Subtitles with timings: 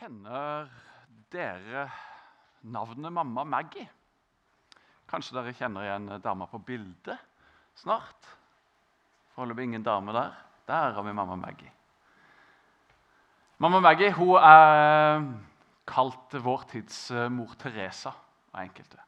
[0.00, 0.70] Kjenner
[1.28, 1.82] dere
[2.64, 3.84] navnet mamma Maggie?
[5.10, 7.20] Kanskje dere kjenner igjen dama på bildet
[7.76, 8.30] snart?
[9.34, 10.32] Foreløpig ingen dame der.
[10.70, 11.68] Der har vi mamma Maggie.
[13.58, 15.20] Mamma Maggie hun er
[15.84, 18.14] kalt vår tids eh, mor Teresa
[18.54, 19.04] av enkelte.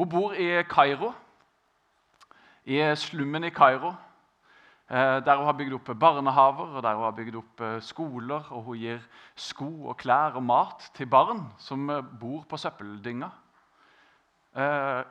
[0.00, 1.12] Hun bor i Kairo,
[2.64, 3.92] i slummen i Kairo.
[4.86, 8.44] Eh, der hun har bygd opp barnehaver og der hun har bygd opp eh, skoler.
[8.54, 9.00] Og hun gir
[9.34, 13.32] sko og klær og mat til barn som eh, bor på søppeldynga.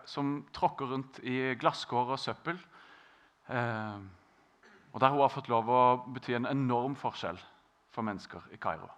[0.09, 2.55] Som tråkker rundt i glasskår og søppel.
[3.45, 5.81] Og der hun har fått lov å
[6.15, 7.37] bety en enorm forskjell
[7.93, 8.89] for mennesker i Kairo.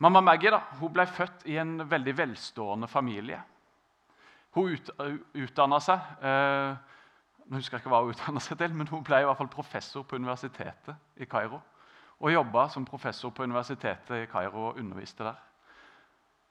[0.00, 3.42] Mamma Maggie da, hun ble født i en veldig velstående familie.
[4.56, 4.88] Hun ut,
[5.36, 6.08] utdanna seg.
[7.48, 9.48] Nå husker jeg ikke hva Hun utdannet seg til, men hun ble i hvert fall
[9.48, 11.60] professor på universitetet i Kairo.
[12.20, 15.38] Og jobba som professor på universitetet i Kairo og underviste der.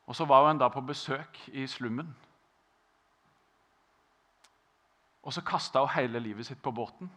[0.08, 2.16] Og Så var hun da på besøk i slummen.
[5.24, 7.12] Og så kasta hun hele livet sitt på båten.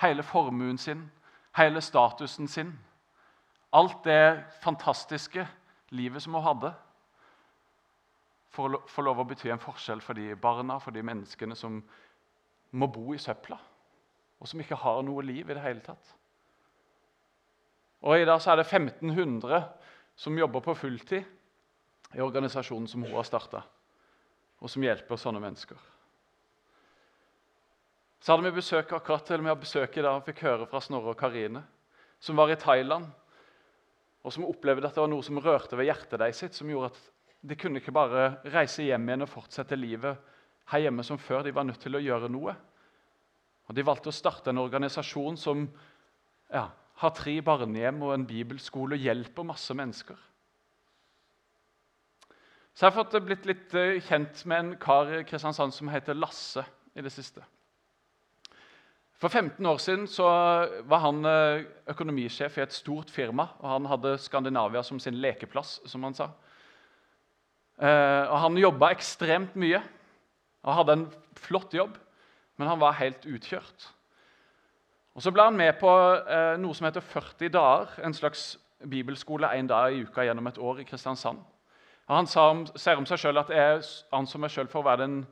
[0.00, 1.10] Hele formuen sin,
[1.56, 2.78] hele statusen sin.
[3.72, 5.48] Alt det fantastiske
[5.90, 6.74] livet som hun hadde
[8.52, 11.80] for å få lov å bety en forskjell for de barna, for de menneskene som
[12.76, 13.58] må bo i søpla,
[14.40, 16.16] og som ikke har noe liv i det hele tatt.
[18.02, 19.62] Og I dag så er det 1500
[20.18, 23.62] som jobber på fulltid i organisasjonen som hun har starta,
[24.60, 25.78] og som hjelper sånne mennesker.
[28.22, 31.14] Så hadde vi besøk akkurat til vi besøk i dag og fikk høre fra Snorre
[31.14, 31.64] og Karine,
[32.22, 33.08] som var i Thailand,
[34.22, 37.00] og som opplevde at det var noe som rørte ved hjertet deres som gjorde at
[37.42, 40.18] de kunne ikke bare reise hjem igjen og fortsette livet
[40.70, 41.42] her hjemme som før.
[41.42, 42.54] De var nødt til å gjøre noe.
[43.66, 45.64] Og De valgte å starte en organisasjon som
[46.52, 46.68] ja,
[47.02, 50.18] har tre barnehjem og en bibelskole og hjelper masse mennesker.
[52.72, 56.16] Så jeg har fått blitt litt eh, kjent med en kar i Kristiansand som heter
[56.16, 56.64] Lasse
[56.96, 57.42] i det siste.
[59.20, 60.06] For 15 år siden
[60.88, 63.50] var han eh, økonomisjef i et stort firma.
[63.60, 66.30] og Han hadde Skandinavia som sin lekeplass, som han sa.
[67.82, 69.82] Eh, og Han jobba ekstremt mye
[70.62, 71.08] og hadde en
[71.42, 71.96] flott jobb,
[72.56, 73.88] men han var helt utkjørt.
[75.14, 78.58] Og Så ble han med på eh, noe som heter 40 dager, en slags
[78.90, 81.38] bibelskole én dag i uka gjennom et år i Kristiansand.
[82.06, 83.82] Og han om, ser om seg selv at jeg
[84.12, 85.26] anså meg selv for å være den,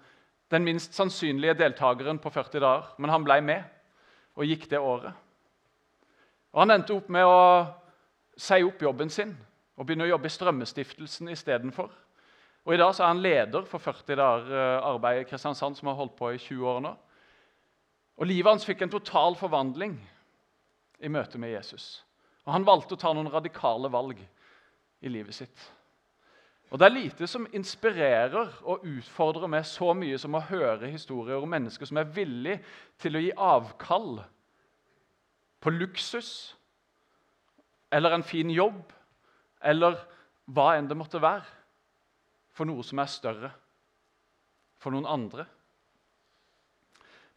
[0.51, 3.63] den minst sannsynlige deltakeren på 40 dager, men han ble med
[4.37, 5.13] og gikk det året.
[6.53, 7.67] Og Han endte opp med å
[8.37, 9.37] si opp jobben sin
[9.77, 11.91] og begynne å jobbe i Strømmestiftelsen istedenfor.
[12.67, 15.89] Og I dag så er han leder for 40 dager eh, arbeid i Kristiansand, som
[15.89, 16.95] har holdt på i 20 år nå.
[18.21, 19.97] Og Livet hans fikk en total forvandling
[21.01, 22.05] i møte med Jesus.
[22.45, 24.21] Og Han valgte å ta noen radikale valg
[25.01, 25.69] i livet sitt.
[26.71, 31.41] Og Det er lite som inspirerer og utfordrer meg så mye som å høre historier
[31.41, 32.61] om mennesker som er villig
[33.01, 34.21] til å gi avkall
[35.61, 36.55] på luksus
[37.91, 38.85] eller en fin jobb
[39.67, 39.99] eller
[40.47, 41.60] hva enn det måtte være
[42.61, 43.49] for noe som er større,
[44.77, 45.47] for noen andre.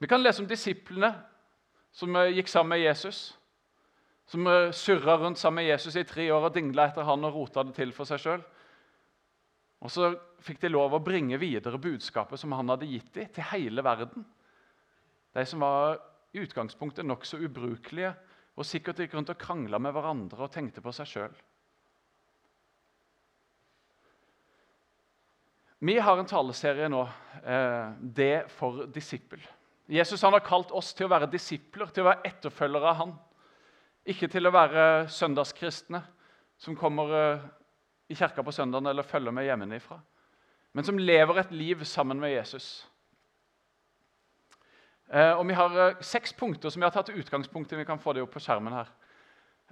[0.04, 1.14] Vi kan lese om disiplene
[1.96, 3.22] som eh, gikk sammen med Jesus.
[4.28, 7.38] Som eh, surra rundt sammen med Jesus i tre år og dingla etter han og
[7.38, 8.44] rota det til for seg sjøl.
[9.88, 10.12] Og så
[10.44, 14.28] fikk de lov å bringe videre budskapet som han hadde gitt dem, til hele verden.
[15.32, 16.02] De som var
[16.36, 18.12] i utgangspunktet nokså ubrukelige
[18.60, 21.44] og sikkert gikk rundt og krangla med hverandre og tenkte på seg sjøl.
[25.84, 27.02] Vi har en taleserie nå,
[27.44, 29.48] eh, 'Det for disippel'.
[29.90, 33.20] Jesus har kalt oss til å være disipler, til å være etterfølgere av han.
[34.06, 36.04] Ikke til å være søndagskristne
[36.58, 37.40] som kommer eh,
[38.10, 40.00] i kirka på søndagen eller følger med hjemmefra,
[40.74, 42.88] men som lever et liv sammen med Jesus.
[45.12, 47.76] Eh, og Vi har seks punkter som vi har tatt utgangspunkt i.
[47.76, 48.88] Vi kan få det opp på skjermen her.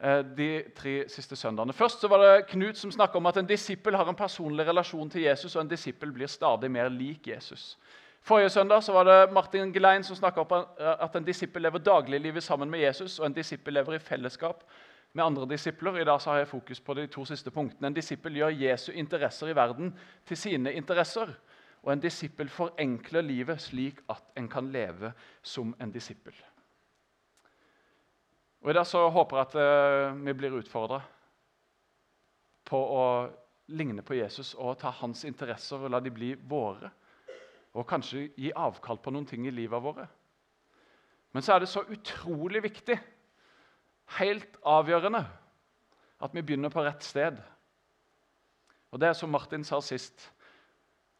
[0.03, 1.73] Eh, de tre siste søndagene.
[1.73, 5.09] Først så var det Knut som snakka om at en disippel har en personlig relasjon
[5.09, 7.77] til Jesus, og en disippel blir stadig mer lik Jesus.
[8.21, 12.43] Forrige søndag så var det Martin Gelein som snakka om at en disippel lever dagliglivet
[12.43, 14.63] sammen med Jesus, og en disippel lever i fellesskap
[15.13, 15.97] med andre disipler.
[15.97, 17.87] I dag så har jeg fokus på de to siste punktene.
[17.87, 19.93] En disippel gjør Jesu interesser i verden
[20.25, 21.29] til sine interesser.
[21.83, 26.33] Og en disippel forenkler livet slik at en kan leve som en disippel.
[28.61, 30.99] Og I dag så håper jeg at uh, vi blir utfordra
[32.69, 33.05] på å
[33.73, 36.91] ligne på Jesus og ta hans interesser og la de bli våre.
[37.73, 40.05] Og kanskje gi avkall på noen ting i livet våre.
[41.31, 42.99] Men så er det så utrolig viktig,
[44.19, 45.25] helt avgjørende,
[46.21, 47.39] At vi begynner på rett sted.
[48.91, 50.31] Og Det er som Martin sa sist.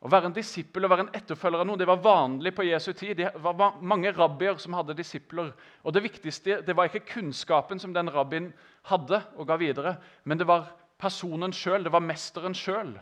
[0.01, 2.89] Å være en disippel og være en etterfølger av noen det var vanlig på Jesu
[2.97, 3.19] tid.
[3.19, 5.51] Det var mange rabbier som hadde disipler.
[5.85, 8.49] Og Det viktigste det var ikke kunnskapen som den rabbien
[8.89, 11.85] hadde og ga videre, men det var personen sjøl.
[11.85, 12.95] Det var mesteren sjøl.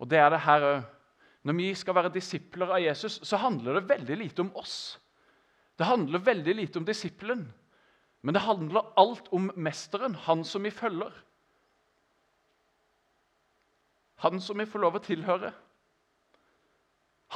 [0.00, 0.86] Og det er det her òg.
[1.48, 4.98] Når vi skal være disipler av Jesus, så handler det veldig lite om oss.
[5.78, 7.44] Det handler veldig lite om disippelen,
[8.26, 11.12] men det handler alt om mesteren, han som vi følger.
[14.24, 15.52] Han som vi får lov å tilhøre.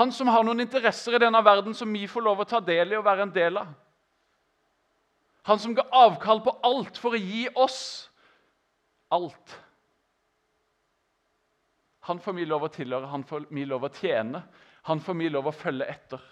[0.00, 2.94] Han som har noen interesser i denne verden som vi får lov å ta del
[2.94, 3.72] i og være en del av.
[5.50, 8.08] Han som ga avkall på alt for å gi oss
[9.12, 9.56] alt.
[12.08, 14.40] Han får vi lov å tilhøre, han får vi lov å tjene,
[14.88, 16.22] han får vi lov å følge etter.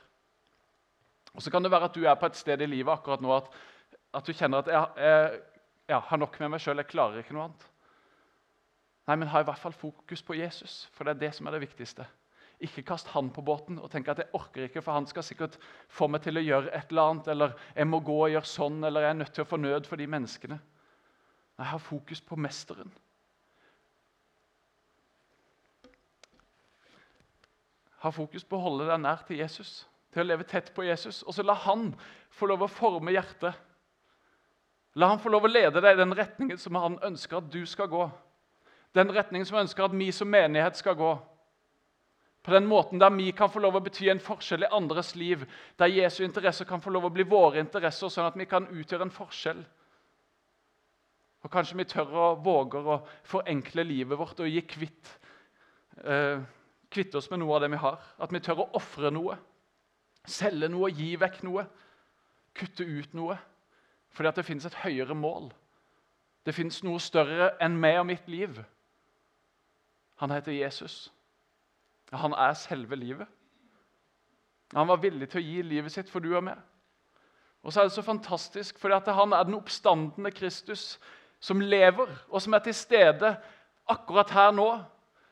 [1.35, 3.31] Og Så kan det være at du er på et sted i livet akkurat nå
[3.37, 3.53] at,
[4.19, 5.43] at du kjenner at jeg, jeg,
[5.93, 7.69] jeg har nok med meg sjøl, jeg klarer ikke noe annet.
[9.11, 11.57] Nei, men ha i hvert fall fokus på Jesus, for det er det som er
[11.57, 12.05] det viktigste.
[12.63, 15.57] Ikke kast han på båten og tenk at jeg orker ikke, for han skal sikkert
[15.91, 18.79] få meg til å gjøre et eller annet, eller jeg må gå og gjøre sånn,
[18.87, 20.61] eller jeg er nødt til å få nød for de menneskene.
[21.59, 22.95] Nei, ha fokus på mesteren.
[28.07, 29.75] Ha fokus på å holde deg nær til Jesus,
[30.15, 31.25] til å leve tett på Jesus.
[31.27, 31.91] Og så la han
[32.39, 33.59] få lov å forme hjertet.
[34.95, 37.65] La han få lov å lede deg i den retningen som han ønsker at du
[37.67, 38.07] skal gå.
[38.95, 41.11] Den retningen som ønsker at vi som menighet skal gå.
[42.43, 45.45] På den måten der vi kan få lov å bety en forskjell i andres liv.
[45.79, 49.07] Der Jesu interesser kan få lov å bli våre interesser, sånn at vi kan utgjøre
[49.07, 49.61] en forskjell.
[51.45, 55.13] Og Kanskje vi tør og våger å forenkle livet vårt og gi kvitt
[56.05, 56.41] eh,
[56.91, 58.01] kvitte oss med noe av det vi har.
[58.19, 59.37] At vi tør å ofre noe.
[60.29, 61.65] Selge noe, gi vekk noe.
[62.57, 63.39] Kutte ut noe.
[64.11, 65.51] Fordi at det finnes et høyere mål.
[66.45, 68.59] Det finnes noe større enn meg og mitt liv.
[70.21, 71.09] Han heter Jesus.
[72.13, 73.29] Han er selve livet.
[74.75, 76.59] Han var villig til å gi livet sitt for du og meg.
[77.65, 80.99] Og så er det så fantastisk, at han er den oppstandende Kristus
[81.41, 83.35] som lever, og som er til stede
[83.91, 84.71] akkurat her nå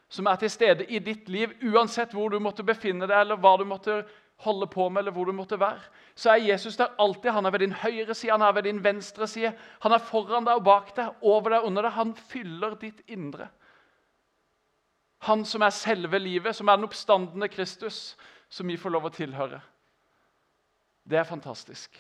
[0.09, 3.57] som er til stede i ditt liv, uansett hvor du måtte befinne deg, eller hva
[3.61, 4.01] du måtte
[4.45, 5.83] holde på med, eller hvor du måtte være,
[6.17, 7.31] så er Jesus der alltid.
[7.35, 9.53] Han er ved din høyre side, han er ved din venstre side.
[9.85, 11.97] Han er foran deg og bak deg, over deg og under deg.
[11.99, 13.51] Han fyller ditt indre.
[15.27, 18.17] Han som er selve livet, som er den oppstandende Kristus,
[18.49, 19.61] som vi får lov å tilhøre.
[21.09, 21.97] Det er fantastisk.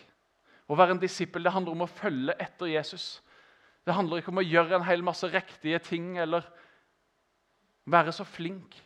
[0.69, 3.19] Å være en disippel det handler om å følge etter Jesus.
[3.89, 6.45] Det handler ikke om å gjøre en hel masse riktige ting eller
[7.89, 8.77] være så flink.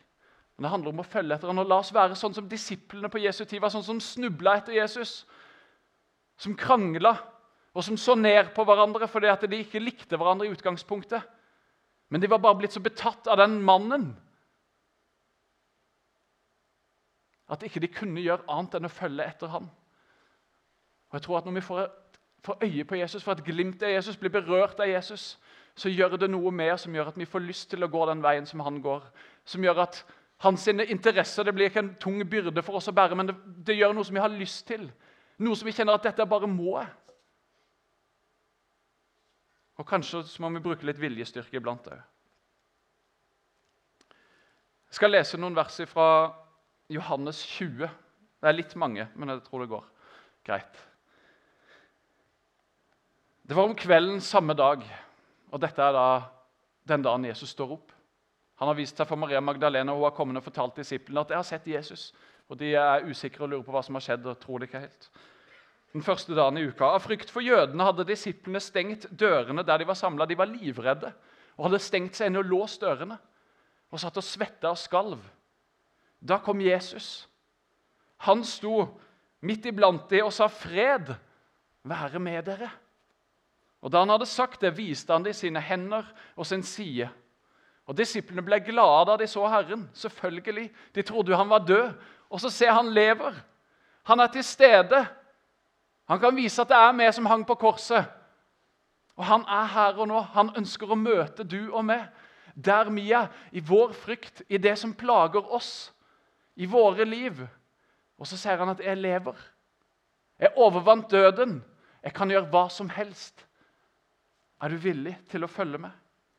[0.54, 1.58] Men det handler om å følge etter ham.
[1.58, 4.76] Og la oss være sånn som disiplene på Jesu tid var, sånn som snubla etter
[4.78, 5.24] Jesus.
[6.38, 7.16] Som krangla,
[7.72, 11.24] og som så ned på hverandre fordi at de ikke likte hverandre i utgangspunktet.
[12.12, 14.12] Men de var bare blitt så betatt av den mannen
[17.50, 19.70] at ikke de kunne gjøre annet enn å følge etter ham.
[21.10, 21.88] Og jeg tror at Når vi får,
[22.44, 25.38] får øye på Jesus, får et glimt av Jesus, blir berørt av Jesus,
[25.74, 28.22] så gjør det noe mer som gjør at vi får lyst til å gå den
[28.22, 29.04] veien som han går.
[29.44, 30.04] Som gjør at
[30.44, 33.36] hans interesser det blir ikke en tung byrde for oss å bære, men det,
[33.66, 34.90] det gjør noe som vi har lyst til.
[35.38, 36.80] Noe som vi kjenner at dette bare må.
[39.80, 42.00] Og kanskje så må vi bruke litt viljestyrke iblant òg.
[44.92, 46.06] Jeg skal lese noen vers fra
[46.92, 47.88] Johannes 20.
[48.42, 49.84] Det er litt mange, men jeg tror det går
[50.46, 50.80] greit.
[53.42, 54.84] Det var om kvelden samme dag.
[55.52, 56.06] Og Dette er da
[56.88, 57.90] den dagen Jesus står opp.
[58.62, 61.32] Han har vist seg for Maria Magdalena og hun har kommet og fortalt disiplene at
[61.32, 62.04] jeg har sett Jesus.
[62.48, 64.26] Og De er usikre og lurer på hva som har skjedd.
[64.26, 65.10] og tror det ikke helt.
[65.92, 66.86] Den første dagen i uka.
[66.94, 70.26] Av frykt for jødene hadde disiplene stengt dørene der de var samla.
[70.26, 71.12] De var livredde
[71.58, 73.18] og hadde stengt seg inne og låst dørene.
[73.92, 75.20] Og satt og svetta og skalv.
[76.22, 77.28] Da kom Jesus.
[78.22, 78.86] Han sto
[79.42, 81.14] midt iblant dem og sa, 'Fred
[81.82, 82.70] være med dere.'
[83.82, 87.08] Og Da han hadde sagt det, viste han dem sine hender og sin side.
[87.86, 89.90] Og Disiplene ble glade da de så Herren.
[89.92, 90.70] Selvfølgelig.
[90.94, 91.92] De trodde han var død.
[92.30, 93.34] Og så ser han lever.
[94.04, 95.06] Han er til stede.
[96.08, 98.06] Han kan vise at det er vi som hang på korset.
[99.16, 100.20] Og han er her og nå.
[100.20, 102.06] Han ønsker å møte du og meg.
[102.54, 105.92] Der vi er, i vår frykt, i det som plager oss,
[106.56, 107.40] i våre liv.
[108.18, 109.48] Og så sier han at 'jeg lever'.
[110.38, 111.64] Jeg overvant døden.
[112.02, 113.46] Jeg kan gjøre hva som helst.
[114.60, 115.90] Er du villig til å følge med?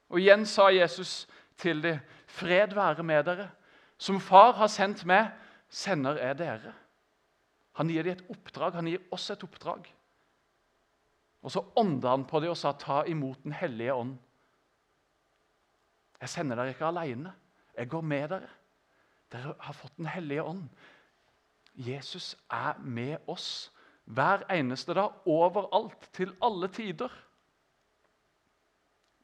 [0.09, 1.27] Og igjen sa Jesus
[1.57, 3.51] til dem, 'Fred være med dere.'
[3.97, 5.31] Som far har sendt meg,
[5.69, 6.73] sender jeg dere.
[7.73, 8.73] Han gir dem et oppdrag.
[8.73, 9.87] Han gir oss et oppdrag.
[11.43, 14.17] Og Så ånda han på dem og sa, 'Ta imot Den hellige ånd.'
[16.21, 17.33] Jeg sender dere ikke alene.
[17.77, 18.49] Jeg går med dere.
[19.33, 20.67] Dere har fått Den hellige ånd.
[21.73, 23.71] Jesus er med oss
[24.05, 27.11] hver eneste dag, overalt, til alle tider.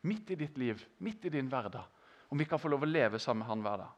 [0.07, 1.83] Midt i ditt liv, midt i din hverdag.
[2.29, 3.95] Om vi kan få lov å leve sammen med han hver dag.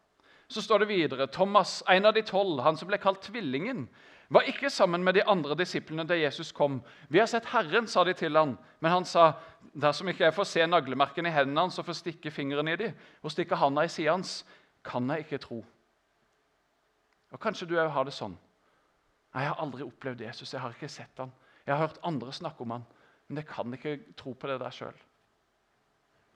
[0.51, 3.85] Så står det videre Thomas, en av de tolv, han som ble kalt Tvillingen,
[4.31, 6.81] var ikke sammen med de andre disiplene da Jesus kom.
[7.09, 8.57] 'Vi har sett Herren', sa de til han.
[8.79, 9.33] Men han sa,
[9.75, 12.93] 'Dersom ikke jeg får se naglemerkene i hendene hans og får stikke fingeren i dem,
[13.23, 14.45] og stikke handa i sida hans,
[14.83, 15.65] kan jeg ikke tro.'
[17.31, 18.37] Og Kanskje du òg har det sånn.
[19.33, 20.53] Nei, 'Jeg har aldri opplevd Jesus.
[20.53, 21.31] Jeg har ikke sett han.
[21.65, 22.85] Jeg har hørt andre snakke om han,
[23.27, 24.99] men jeg kan ikke tro på det der sjøl.'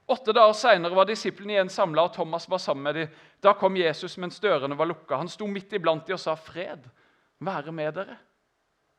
[0.07, 3.07] Åtte dager seinere var disiplene igjen samla, og Thomas var sammen med dem.
[3.41, 5.17] Da kom Jesus mens dørene var lukka.
[5.17, 6.89] Han sto midt iblant dem og sa, 'Fred
[7.39, 8.17] være med dere.'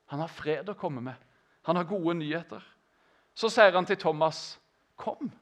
[0.06, 1.14] Han har fred å komme med.
[1.62, 2.62] Han har gode nyheter.
[3.34, 4.58] Så sier han til Thomas,
[4.96, 5.32] 'Kom.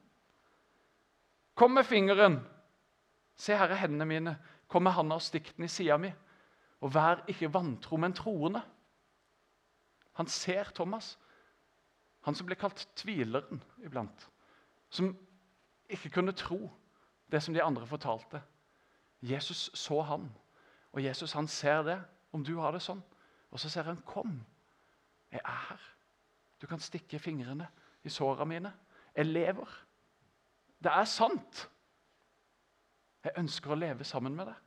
[1.55, 2.47] Kom med fingeren.
[3.35, 4.37] Se, her er hendene mine.
[4.67, 6.13] Kom med handa og stikk den i sida mi.'
[6.85, 8.61] Og vær ikke vantro, men troende.
[10.19, 11.15] Han ser Thomas,
[12.21, 14.27] han som ble kalt tvileren iblant.
[14.93, 15.15] Som
[15.89, 16.69] ikke kunne tro
[17.31, 18.41] det som de andre fortalte.
[19.21, 20.29] Jesus så han,
[20.93, 21.97] og Jesus han ser det,
[22.31, 23.01] om du har det sånn.
[23.51, 24.45] Og så ser han, 'Kom,
[25.31, 25.81] jeg er her.
[26.61, 27.67] Du kan stikke fingrene
[28.03, 28.73] i såra mine.
[29.15, 29.85] Jeg lever.
[30.83, 31.69] Det er sant.
[33.23, 34.64] Jeg ønsker å leve sammen med deg.'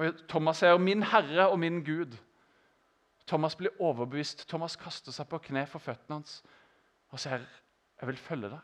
[0.00, 2.16] Og Thomas sier, 'Min Herre og min Gud'.
[3.26, 4.48] Thomas blir overbevist.
[4.48, 6.42] Thomas kaster seg på kne for føttene hans
[7.10, 7.44] og sier,
[8.00, 8.60] 'Jeg vil følge deg.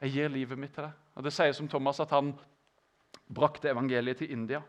[0.00, 2.38] Jeg gir livet mitt til deg.' Og Det sies om Thomas at han
[3.34, 4.62] brakte evangeliet til India.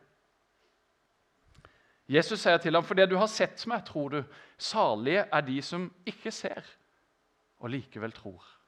[2.07, 4.23] Jesus sier til ham, 'For det du har sett meg, tror du,
[4.57, 6.63] salige er de som ikke ser,
[7.59, 8.62] og likevel tror.'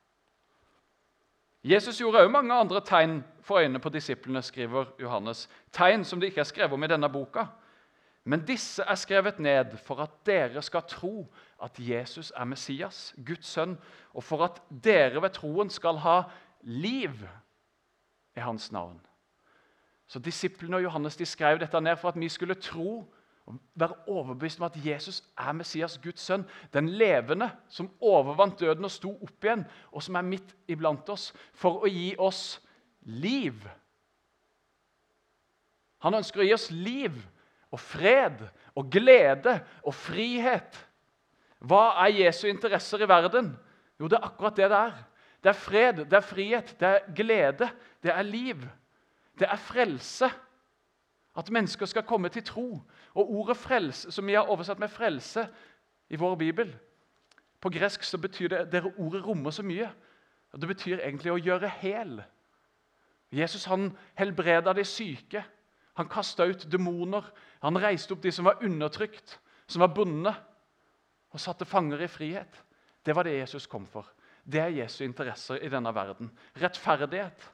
[1.65, 5.47] Jesus gjorde òg mange andre tegn for øynene på disiplene, skriver Johannes.
[5.73, 7.47] Tegn som det ikke er skrevet om i denne boka.
[8.25, 11.25] Men disse er skrevet ned for at dere skal tro
[11.63, 13.77] at Jesus er Messias, Guds sønn,
[14.13, 16.21] og for at dere ved troen skal ha
[16.61, 17.17] liv
[18.35, 19.01] i hans navn.
[20.07, 23.05] Så Disiplene og Johannes de skrev dette ned for at vi skulle tro
[23.75, 26.45] være overbevist om at Jesus er Messias, Guds sønn.
[26.73, 31.29] Den levende som overvant døden og sto opp igjen, og som er midt iblant oss
[31.53, 32.57] for å gi oss
[33.05, 33.59] liv.
[36.05, 37.17] Han ønsker å gi oss liv
[37.73, 38.41] og fred
[38.75, 40.77] og glede og frihet.
[41.65, 43.53] Hva er Jesu interesser i verden?
[43.99, 44.97] Jo, det er akkurat det det er.
[45.45, 47.69] Det er fred, det er frihet, det er glede,
[48.01, 48.65] det er liv.
[49.37, 50.29] Det er frelse.
[51.37, 52.81] At mennesker skal komme til tro.
[53.13, 55.47] Og ordet frelse, som vi har oversatt med 'frelse'
[56.09, 56.75] i vår bibel
[57.61, 59.89] På gresk så betyr det dere ordet rommer så mye.
[60.53, 62.23] Og Det betyr egentlig å gjøre hel.
[63.31, 65.43] Jesus han helbreda de syke.
[65.95, 67.23] Han kasta ut demoner.
[67.61, 70.35] Han reiste opp de som var undertrykt, som var bundet,
[71.31, 72.63] og satte fanger i frihet.
[73.05, 74.07] Det var det Jesus kom for.
[74.45, 76.29] Det er Jesu interesser i denne verden.
[76.61, 77.51] Rettferdighet.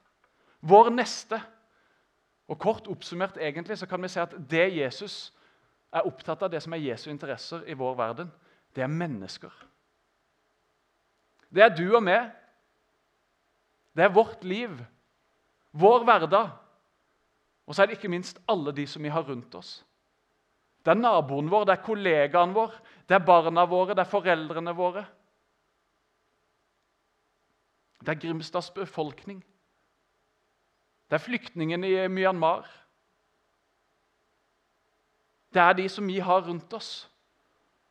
[0.62, 1.40] Vår neste
[2.52, 5.32] og Kort oppsummert egentlig, så kan vi si at det Jesus
[5.92, 8.32] er opptatt av, det som er Jesu interesser i vår verden,
[8.76, 9.52] det er mennesker.
[11.52, 12.32] Det er du og meg.
[13.96, 14.76] Det er vårt liv,
[15.72, 16.52] vår hverdag.
[17.68, 19.82] Og så er det ikke minst alle de som vi har rundt oss.
[20.82, 22.74] Det er naboen vår, det er kollegaen vår,
[23.08, 25.06] det er barna våre, det er foreldrene våre.
[28.02, 29.44] Det er Grimstads befolkning.
[31.12, 32.70] Det er flyktningene i Myanmar.
[35.52, 36.92] Det er de som vi har rundt oss.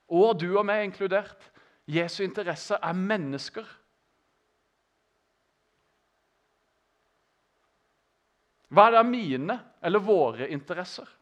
[0.09, 1.43] Og du og meg inkludert.
[1.85, 3.67] Jesu interesse er mennesker.
[8.73, 11.13] Hva er da mine eller våre interesser?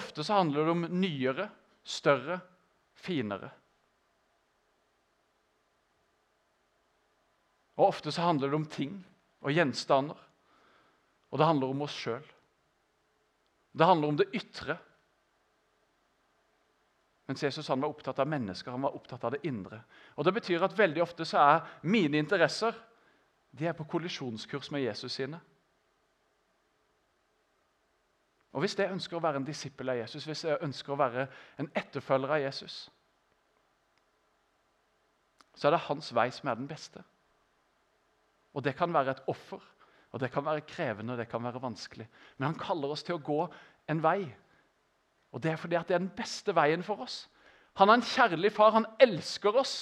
[0.00, 1.50] Ofte så handler det om nyere,
[1.84, 2.38] større,
[3.04, 3.52] finere.
[7.76, 8.96] Og Ofte så handler det om ting
[9.42, 10.18] og gjenstander.
[11.30, 12.24] Og det handler om oss sjøl.
[13.74, 14.76] Det handler om det ytre.
[17.26, 19.80] Mens Jesus han var opptatt av mennesker, han var opptatt av det indre.
[20.16, 22.76] Og Det betyr at veldig ofte så er mine interesser
[23.54, 25.40] de er på kollisjonskurs med Jesus sine.
[28.52, 31.26] Og Hvis jeg ønsker å være en disippel av Jesus, hvis jeg ønsker å være
[31.58, 32.90] en etterfølger av Jesus,
[35.54, 37.02] så er det hans vei som er den beste.
[38.54, 39.60] Og det kan være et offer,
[40.14, 42.06] og det kan være krevende og det kan være vanskelig.
[42.38, 43.40] Men han kaller oss til å gå
[43.90, 44.20] en vei.
[45.34, 47.24] Og det er fordi det er den beste veien for oss.
[47.74, 48.70] Han er en kjærlig far.
[48.76, 49.74] Han elsker oss.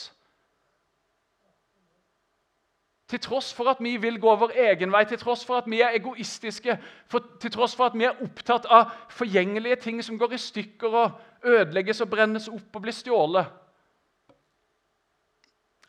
[3.12, 5.82] Til tross for at vi vil gå vår egen vei, til tross for at vi
[5.84, 6.78] er egoistiske,
[7.12, 10.96] for, til tross for at vi er opptatt av forgjengelige ting som går i stykker
[10.96, 13.50] og ødelegges og brennes opp og blir stjålet.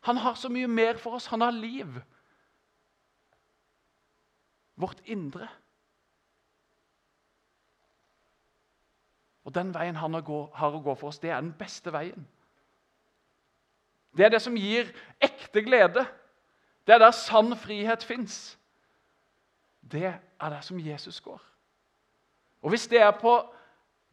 [0.04, 1.30] Han har så mye mer for oss.
[1.32, 1.96] Han har liv.
[4.76, 5.48] Vårt indre.
[9.44, 12.26] Og Den veien han har å gå for oss, det er den beste veien.
[14.16, 14.88] Det er det som gir
[15.22, 16.06] ekte glede.
[16.86, 18.58] Det er der sann frihet fins.
[19.82, 21.42] Det er der som Jesus går.
[22.62, 23.54] Og Hvis det er på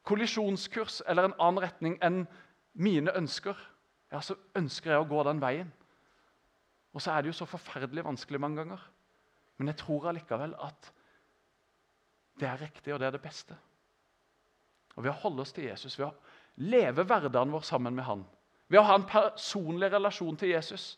[0.03, 2.25] kollisjonskurs eller en annen retning enn
[2.73, 3.55] mine ønsker,
[4.11, 5.71] ja, så ønsker jeg å gå den veien.
[6.93, 8.81] Og så er det jo så forferdelig vanskelig mange ganger.
[9.61, 10.87] Men jeg tror allikevel at
[12.41, 13.53] det er riktig, og det er det beste.
[14.95, 16.15] Og Ved å holde oss til Jesus, ved å
[16.65, 18.23] leve hverdagen vår sammen med han,
[18.71, 20.95] ved å ha en personlig relasjon til Jesus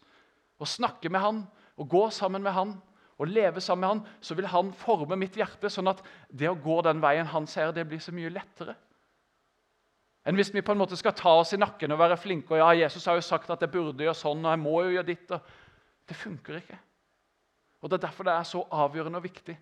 [0.62, 1.42] og snakke med han
[1.76, 2.72] og gå sammen med han
[3.20, 6.00] og leve sammen med han, så vil han forme mitt hjerte sånn at
[6.32, 8.78] det å gå den veien han ser, det blir så mye lettere.
[10.24, 12.56] Enn hvis vi på en måte skal ta oss i nakken og være flinke.
[12.56, 14.96] og ja, 'Jesus har jo sagt at jeg burde gjøre sånn, og jeg må jo
[14.96, 15.42] gjøre ditt.' Og
[16.08, 16.80] det funker ikke.
[17.84, 19.58] Og Det er derfor det er så avgjørende og viktig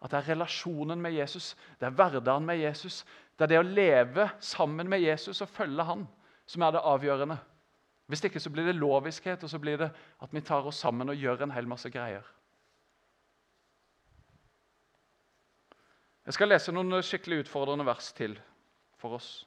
[0.00, 3.04] at det er relasjonen med Jesus, det er hverdagen med Jesus,
[3.36, 6.06] det er det å leve sammen med Jesus og følge han,
[6.46, 7.36] som er det avgjørende.
[8.08, 9.90] Hvis ikke så blir det loviskhet, og så blir det
[10.22, 12.24] at vi tar oss sammen og gjør en hel masse greier.
[16.26, 18.38] Jeg skal lese noen skikkelig utfordrende vers til
[18.98, 19.46] for oss.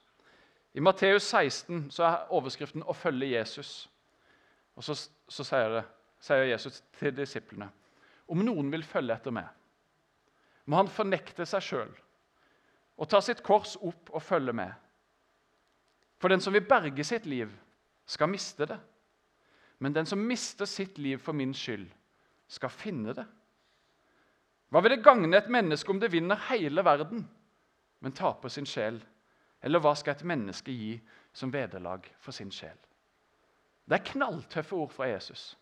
[0.74, 3.88] I Matteus 16 så er overskriften 'Å følge Jesus'.
[4.75, 5.83] Og Så, så sier, det,
[6.19, 7.69] sier Jesus til disiplene
[8.27, 9.50] om noen vil følge etter meg,
[10.65, 11.92] må han fornekte seg sjøl
[12.94, 14.72] og ta sitt kors opp og følge med.
[16.22, 17.50] For den som vil berge sitt liv,
[18.06, 18.77] skal miste det.
[19.82, 21.89] Men den som mister sitt liv for min skyld,
[22.48, 23.25] skal finne det.
[24.69, 27.26] Hva vil det gagne et menneske om det vinner hele verden,
[28.00, 29.02] men taper sin sjel?
[29.63, 30.95] Eller hva skal et menneske gi
[31.34, 32.78] som vederlag for sin sjel?
[33.89, 35.54] Det er knalltøffe ord fra Jesus.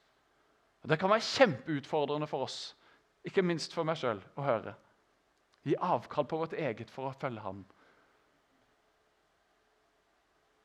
[0.81, 2.75] Og Det kan være kjempeutfordrende for oss,
[3.23, 4.73] ikke minst for meg sjøl, å høre.
[5.63, 7.61] Gi avkall på vårt eget for å følge ham.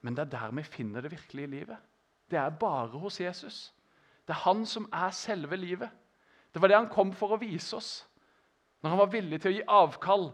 [0.01, 1.77] Men det er der vi finner det virkelige livet.
[2.31, 3.75] Det er bare hos Jesus.
[4.27, 5.91] Det er han som er selve livet.
[6.55, 7.91] Det var det han kom for å vise oss.
[8.81, 10.31] Når han var villig til å gi avkall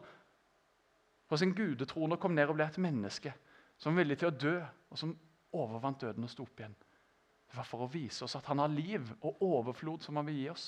[1.28, 3.32] på sin gudetrone og kom ned og ble et menneske.
[3.80, 4.54] Som var villig til å dø,
[4.92, 5.14] og som
[5.56, 6.74] overvant døden og sto opp igjen.
[7.52, 10.38] Det var for å vise oss at han har liv og overflod som han vil
[10.40, 10.66] gi oss.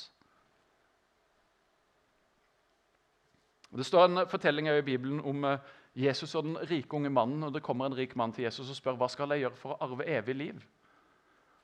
[3.73, 5.63] Det står en fortelling i Bibelen om eh,
[5.97, 7.43] Jesus og den rike unge mannen.
[7.43, 9.73] og Det kommer en rik mann til Jesus og spør hva skal jeg gjøre for
[9.73, 10.67] å arve evig liv.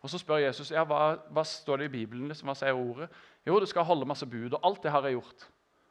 [0.00, 2.30] Og Så spør Jesus ja, hva, hva står det i Bibelen.
[2.32, 3.10] Liksom, hva sier ordet?
[3.46, 5.44] Jo, du skal holde masse bud, og alt det har jeg gjort.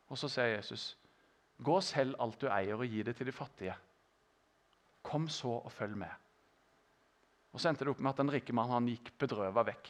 [0.10, 0.98] Og Så sier Jesus,
[1.62, 3.78] gå selv alt du eier, og gi det til de fattige.
[5.06, 6.29] Kom så og følg med.
[7.54, 9.90] Og Så endte det opp med at den rike mannen han gikk bedrøva vekk.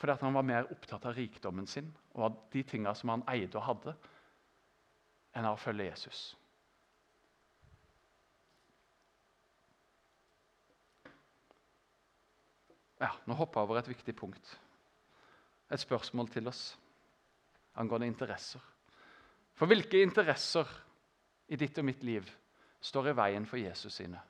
[0.00, 3.24] Fordi at han var mer opptatt av rikdommen sin og av de tingene som han
[3.28, 3.96] eide og hadde,
[5.36, 6.22] enn av å følge Jesus.
[13.00, 14.56] Ja, Nå hopper jeg over et viktig punkt.
[15.72, 16.74] Et spørsmål til oss
[17.80, 18.60] angående interesser.
[19.56, 20.68] For hvilke interesser
[21.48, 22.28] i ditt og mitt liv
[22.80, 24.20] står i veien for Jesus sine?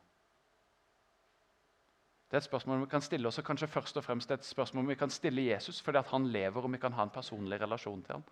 [2.31, 4.89] Det er et spørsmål vi kan stille oss, og kanskje først og fremst et spørsmål
[4.89, 8.03] vi kan stille Jesus fordi at han lever og vi kan ha en personlig relasjon
[8.03, 8.23] til ham.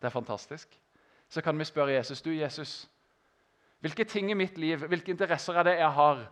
[0.00, 0.80] Det er fantastisk.
[1.28, 2.90] Så kan vi spørre Jesus du Jesus,
[3.80, 6.28] hvilke ting i mitt liv, hvilke interesser er det jeg har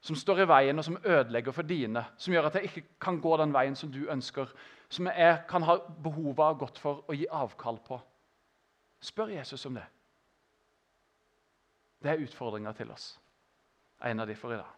[0.00, 3.20] som står i veien og som ødelegger for dine, som gjør at jeg ikke kan
[3.20, 4.52] gå den veien som du ønsker,
[4.88, 7.98] som jeg kan ha behov av godt for å gi avkall på.
[9.00, 9.84] Spør Jesus om det.
[12.02, 13.16] Det er utfordringa til oss.
[14.04, 14.75] En av de for i dag.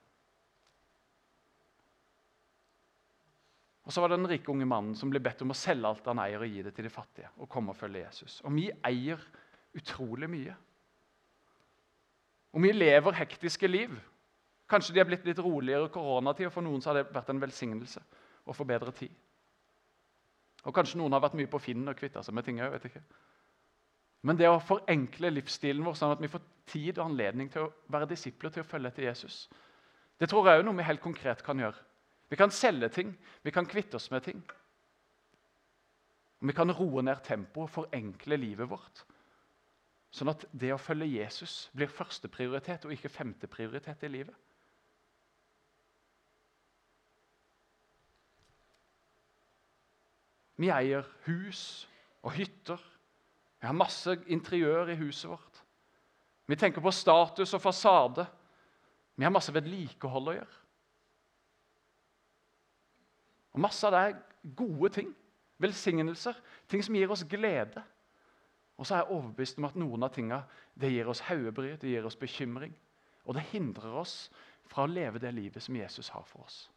[3.89, 6.09] Og Så var det den rike unge mannen som ble bedt om å selge alt
[6.11, 7.31] han eier og gi det til de fattige.
[7.39, 8.43] og komme og følge Jesus.
[8.45, 9.23] Og vi eier
[9.75, 10.57] utrolig mye.
[12.53, 13.95] Og vi lever hektiske liv.
[14.69, 17.31] Kanskje de er blitt litt roligere i koronatid, og for noen så har det vært
[17.33, 18.03] en velsignelse
[18.45, 19.15] å få bedre tid.
[20.67, 22.77] Og Kanskje noen har vært mye på Finn og kvitta seg med ting òg.
[24.23, 27.73] Men det å forenkle livsstilen vår, sånn at vi får tid og anledning til å
[27.89, 29.47] være disipler til å følge etter Jesus,
[30.19, 31.88] det tror jeg er noe vi helt konkret kan gjøre.
[32.29, 34.43] Vi kan selge ting, vi kan kvitte oss med ting.
[36.39, 39.05] Vi kan roe ned tempoet, forenkle livet vårt.
[40.15, 44.37] Sånn at det å følge Jesus blir førsteprioritet og ikke femteprioritet i livet.
[50.59, 51.87] Vi eier hus
[52.27, 52.81] og hytter.
[53.61, 55.61] Vi har masse interiør i huset vårt.
[56.49, 58.25] Vi tenker på status og fasade.
[59.15, 60.57] Vi har masse vedlikehold å gjøre.
[63.48, 65.13] Og Masse av det er gode ting.
[65.59, 66.37] Velsignelser.
[66.71, 67.83] Ting som gir oss glede.
[68.79, 70.45] Og så er jeg overbevist om at noen av tingene
[70.79, 72.75] det gir oss hodebry, det gir oss bekymring.
[73.27, 74.29] Og det hindrer oss
[74.71, 76.69] fra å leve det livet som Jesus har for oss.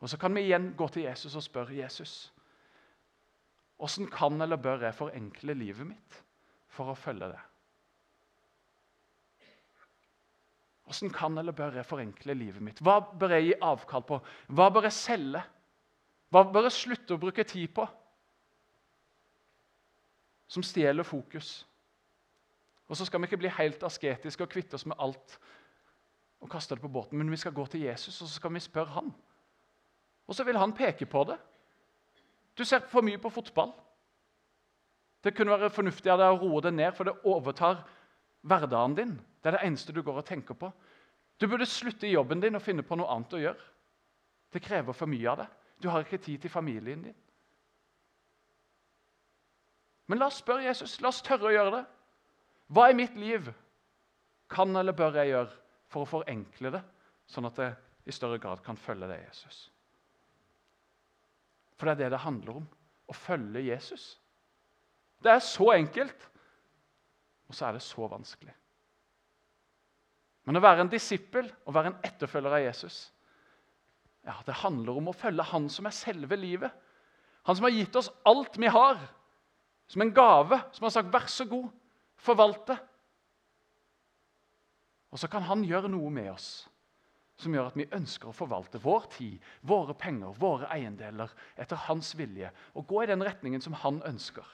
[0.00, 2.32] Og Så kan vi igjen gå til Jesus og spørre Jesus
[3.78, 6.20] hvordan kan eller bør jeg forenkle livet mitt
[6.70, 7.40] for å følge det?
[10.84, 12.80] Hvordan kan eller bør jeg forenkle livet mitt?
[12.84, 14.20] Hva bør jeg gi avkall på?
[14.46, 15.42] Hva bør jeg selge?
[16.34, 17.84] Hva bør jeg slutte å bruke tid på?
[20.50, 21.60] Som stjeler fokus.
[22.90, 25.38] Og så skal vi ikke bli helt asketiske og kvitte oss med alt
[26.42, 28.60] og kaste det på båten, men vi skal gå til Jesus og så skal vi
[28.60, 29.14] spørre han.
[30.26, 31.38] Og så vil han peke på det.
[32.58, 33.70] Du ser for mye på fotball.
[35.24, 37.80] Det kunne være fornuftig av deg å roe det ned, for det overtar
[38.44, 39.14] hverdagen din.
[39.40, 40.68] Det er det eneste du går og tenker på.
[41.40, 43.70] Du burde slutte i jobben din og finne på noe annet å gjøre.
[44.52, 45.60] Det krever for mye av deg.
[45.82, 47.16] Du har ikke tid til familien din.
[50.06, 50.98] Men la oss spørre Jesus.
[51.00, 51.84] La oss tørre å gjøre det.
[52.74, 53.48] Hva i mitt liv
[54.52, 55.60] kan eller bør jeg gjøre
[55.92, 56.80] for å forenkle det,
[57.30, 57.76] sånn at jeg
[58.08, 59.68] i større grad kan følge deg, Jesus?
[61.74, 62.66] For det er det det handler om
[63.10, 64.14] å følge Jesus.
[65.24, 66.28] Det er så enkelt,
[67.48, 68.54] og så er det så vanskelig.
[70.44, 72.98] Men å være en disippel og være en etterfølger av Jesus
[74.24, 76.72] ja, det handler om å følge Han som er selve livet.
[77.44, 79.00] Han som har gitt oss alt vi har,
[79.86, 81.68] som en gave, som har sagt 'vær så god,
[82.16, 82.78] forvalte'.
[85.12, 86.68] Og så kan Han gjøre noe med oss
[87.36, 92.12] som gjør at vi ønsker å forvalte vår tid, våre penger, våre eiendeler etter hans
[92.18, 94.46] vilje og gå i den retningen som han ønsker.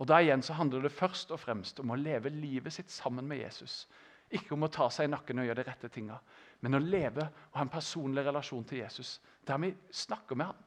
[0.00, 3.28] Og da igjen så handler det først og fremst om å leve livet sitt sammen
[3.28, 3.84] med Jesus.
[4.30, 6.16] Ikke om å ta seg i nakken og gjøre de rette tinga,
[6.62, 9.16] men å leve og ha en personlig relasjon til Jesus
[9.46, 10.60] der vi snakker med ham.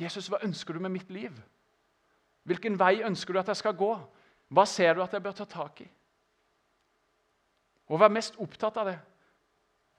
[0.00, 1.32] Jesus, hva ønsker du med mitt liv?
[2.46, 3.90] Hvilken vei ønsker du at jeg skal gå?
[4.52, 5.88] Hva ser du at jeg bør ta tak i?
[7.90, 8.96] Og vær mest opptatt av det.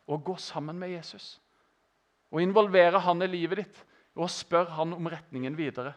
[0.07, 1.37] Å gå sammen med Jesus.
[2.31, 3.83] Å involvere han i livet ditt
[4.17, 5.93] og spørre han om retningen videre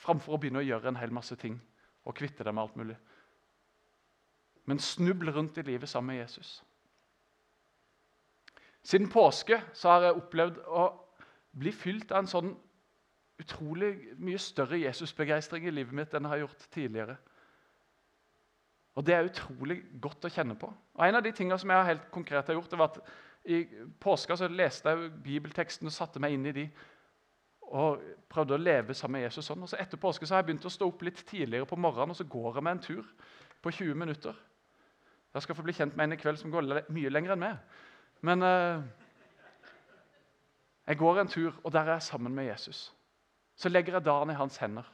[0.00, 1.56] framfor å begynne å gjøre en hel masse ting
[2.06, 2.96] og kvitte deg med alt mulig.
[4.66, 6.62] Men snuble rundt i livet sammen med Jesus.
[8.86, 10.86] Siden påske har jeg opplevd å
[11.58, 12.52] bli fylt av en sånn
[13.40, 17.16] utrolig mye større Jesusbegeistring i livet mitt enn jeg har gjort tidligere.
[18.96, 20.70] Og Det er utrolig godt å kjenne på.
[20.94, 23.00] Og En av de tingene som jeg helt konkret har gjort, det var at
[23.46, 23.64] i
[24.00, 26.70] påska så leste jeg bibelteksten og satte meg inn i de
[27.66, 29.62] og prøvde å leve sammen med Jesus sånn.
[29.62, 32.14] Og så Etter påske så har jeg begynt å stå opp litt tidligere på morgenen
[32.14, 33.08] og så går jeg med en tur
[33.62, 34.34] på 20 minutter.
[35.36, 36.64] Jeg skal få bli kjent med en i kveld som går
[36.96, 37.80] mye lenger enn meg.
[38.24, 38.84] Men eh,
[40.88, 42.86] jeg går en tur, og der er jeg sammen med Jesus.
[43.56, 44.88] Så legger jeg dagen i hans hender.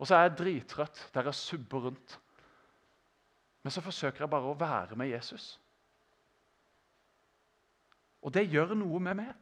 [0.00, 2.16] Og så er jeg drittrøtt der jeg subber rundt.
[3.62, 5.52] Men så forsøker jeg bare å være med Jesus.
[8.24, 9.34] Og det gjør noe med meg.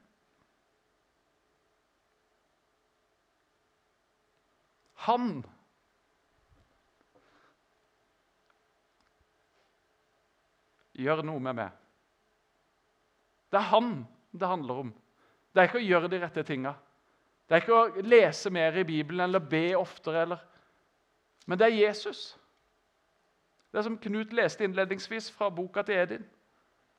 [5.07, 5.31] Han
[10.99, 11.77] gjør noe med meg.
[13.49, 13.93] Det er han
[14.35, 14.91] det handler om.
[15.53, 16.75] Det er ikke å gjøre de rette tinga.
[17.49, 20.27] Det er ikke å lese mer i Bibelen eller be oftere.
[20.27, 20.43] Eller.
[21.47, 22.37] Men det er Jesus.
[23.73, 26.27] Det er som Knut leste innledningsvis fra boka til Edin.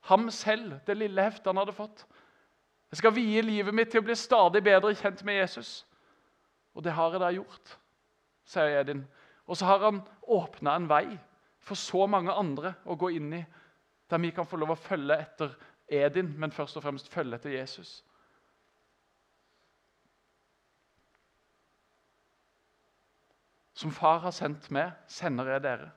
[0.09, 2.05] Ham selv, det lille heftet han hadde fått.
[2.89, 5.83] Jeg skal vie livet mitt til å bli stadig bedre kjent med Jesus.
[6.73, 7.77] Og det har jeg da gjort
[8.49, 9.03] sier Edin.
[9.49, 11.05] Og så har han åpna en vei
[11.61, 13.43] for så mange andre å gå inn i,
[14.09, 15.55] der vi kan få lov å følge etter
[15.89, 17.99] Edin, men først og fremst følge etter Jesus.
[23.73, 25.91] Som far har sendt meg, sender jeg dere,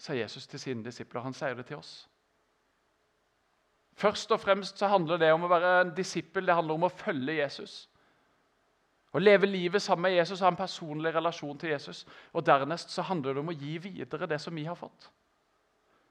[0.00, 1.22] sa Jesus til sine disipler.
[1.22, 1.92] Han sier det til oss.
[4.00, 6.92] Først og fremst så handler det om å være en disippel, det handler om å
[6.92, 7.84] følge Jesus.
[9.12, 12.04] Å leve livet sammen med Jesus, ha en personlig relasjon til Jesus.
[12.32, 15.10] Og Dernest så handler det om å gi videre det som vi har fått.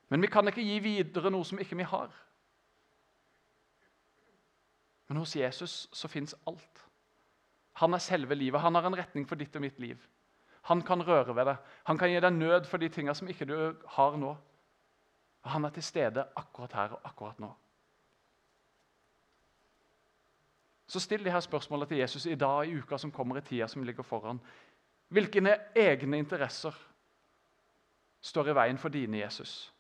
[0.10, 2.10] Men vi kan ikke gi videre noe som ikke vi har.
[5.10, 6.86] Men hos Jesus så fins alt.
[7.82, 8.62] Han er selve livet.
[8.62, 9.98] Han har en retning for ditt og mitt liv.
[10.70, 11.58] Han kan røre ved deg.
[11.90, 13.56] Han kan gi deg nød for de tinga som ikke du
[13.96, 14.36] har nå.
[15.46, 17.50] Og han er til stede akkurat her og akkurat nå.
[20.90, 23.68] Så still de her spørsmålene til Jesus i dag, i uka som kommer, i tida
[23.68, 24.42] som ligger foran.
[25.10, 26.74] Hvilke egne interesser
[28.22, 29.74] står i veien for dine, Jesus?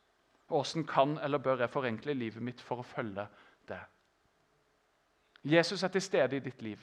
[0.50, 3.28] Og Hvordan kan eller bør jeg forenkle livet mitt for å følge
[3.70, 3.80] det?
[5.44, 6.80] Jesus er til stede i ditt liv.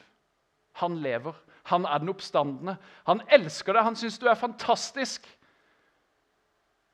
[0.81, 1.35] Han lever.
[1.65, 2.77] Han er den oppstandende.
[3.07, 3.83] Han elsker deg.
[3.83, 5.27] Han syns du er fantastisk.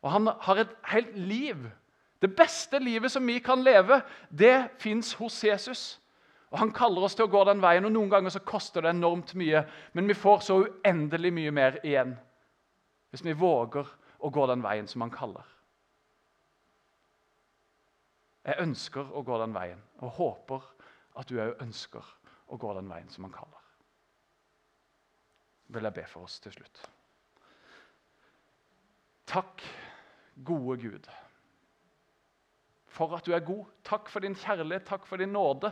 [0.03, 1.69] Og han har et helt liv.
[2.23, 6.01] Det beste livet som vi kan leve, det fins hos Jesus.
[6.53, 8.93] Og Han kaller oss til å gå den veien, og noen ganger så koster det
[8.93, 9.65] enormt mye.
[9.93, 12.17] Men vi får så uendelig mye mer igjen
[13.13, 13.89] hvis vi våger
[14.25, 15.45] å gå den veien som han kaller.
[18.43, 20.65] Jeg ønsker å gå den veien og håper
[21.21, 22.07] at du òg ønsker
[22.51, 23.61] å gå den veien som han kaller.
[25.73, 26.83] Vil jeg be for oss til slutt.
[29.31, 29.63] Takk,
[30.45, 31.07] gode Gud,
[32.93, 33.65] for at du er god.
[33.87, 35.71] Takk for din kjærlighet, takk for din nåde.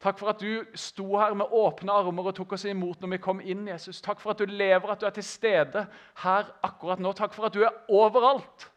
[0.00, 3.20] Takk for at du sto her med åpne armer og tok oss imot når vi
[3.22, 3.68] kom inn.
[3.68, 4.00] Jesus.
[4.00, 5.84] Takk for at du lever, at du er til stede
[6.24, 7.12] her akkurat nå.
[7.12, 8.69] Takk for at du er overalt.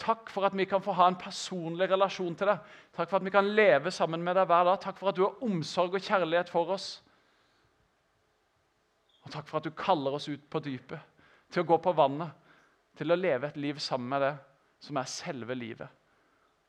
[0.00, 2.62] Takk for at vi kan få ha en personlig relasjon til deg.
[2.96, 4.80] Takk for at vi kan leve sammen med deg hver dag.
[4.82, 6.88] Takk for at du har omsorg og kjærlighet for oss.
[9.24, 11.00] Og takk for at du kaller oss ut på dypet,
[11.54, 12.34] til å gå på vannet,
[12.98, 14.42] til å leve et liv sammen med deg,
[14.84, 15.88] som er selve livet.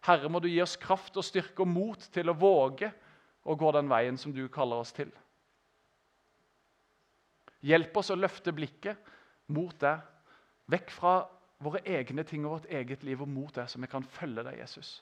[0.05, 2.91] Herre, må du gi oss kraft og styrke og mot til å våge
[3.45, 5.09] å gå den veien som du kaller oss til.
[7.65, 9.13] Hjelp oss å løfte blikket
[9.53, 10.01] mot deg,
[10.69, 11.15] vekk fra
[11.65, 14.59] våre egne ting og vårt eget liv og mot deg, så vi kan følge deg,
[14.61, 14.99] Jesus.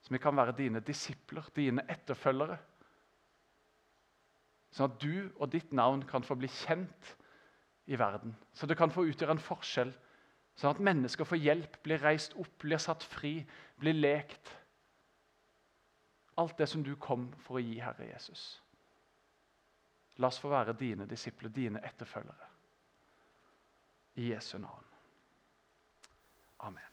[0.00, 2.58] Så vi kan være dine disipler, dine etterfølgere.
[4.74, 7.14] Sånn at du og ditt navn kan få bli kjent
[7.90, 8.36] i verden.
[8.54, 9.92] Så det kan få utgjøre en forskjell.
[10.58, 13.40] Sånn at mennesker får hjelp, blir reist opp, blir satt fri,
[13.80, 14.52] blir lekt.
[16.38, 18.60] Alt det som du kom for å gi, Herre Jesus.
[20.20, 22.49] La oss få være dine disipler, dine etterfølgere.
[24.16, 24.84] I Jesu navn.
[26.60, 26.89] Amen.